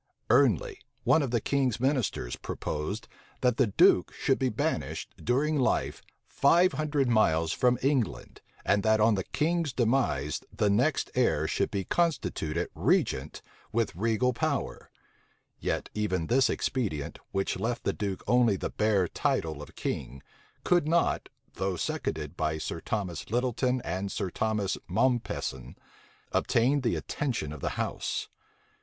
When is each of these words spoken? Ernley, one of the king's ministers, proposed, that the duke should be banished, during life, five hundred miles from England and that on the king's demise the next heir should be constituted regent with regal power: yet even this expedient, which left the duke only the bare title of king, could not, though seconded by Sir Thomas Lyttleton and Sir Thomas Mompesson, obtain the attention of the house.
Ernley, 0.31 0.79
one 1.03 1.21
of 1.21 1.29
the 1.29 1.39
king's 1.39 1.79
ministers, 1.79 2.35
proposed, 2.35 3.07
that 3.41 3.57
the 3.57 3.67
duke 3.67 4.11
should 4.13 4.39
be 4.39 4.49
banished, 4.49 5.13
during 5.23 5.59
life, 5.59 6.01
five 6.27 6.71
hundred 6.73 7.07
miles 7.07 7.51
from 7.53 7.77
England 7.83 8.41
and 8.65 8.81
that 8.81 8.99
on 8.99 9.13
the 9.13 9.23
king's 9.25 9.71
demise 9.73 10.41
the 10.51 10.71
next 10.71 11.11
heir 11.13 11.47
should 11.47 11.69
be 11.69 11.83
constituted 11.83 12.67
regent 12.73 13.43
with 13.71 13.95
regal 13.95 14.33
power: 14.33 14.89
yet 15.59 15.87
even 15.93 16.25
this 16.25 16.49
expedient, 16.49 17.19
which 17.31 17.59
left 17.59 17.83
the 17.83 17.93
duke 17.93 18.23
only 18.25 18.55
the 18.55 18.71
bare 18.71 19.07
title 19.07 19.61
of 19.61 19.75
king, 19.75 20.23
could 20.63 20.87
not, 20.87 21.29
though 21.53 21.75
seconded 21.75 22.35
by 22.35 22.57
Sir 22.57 22.79
Thomas 22.81 23.29
Lyttleton 23.29 23.83
and 23.83 24.11
Sir 24.11 24.31
Thomas 24.31 24.79
Mompesson, 24.89 25.75
obtain 26.31 26.81
the 26.81 26.95
attention 26.95 27.53
of 27.53 27.61
the 27.61 27.69
house. 27.77 28.29